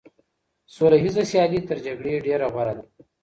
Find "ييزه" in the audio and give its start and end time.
1.03-1.23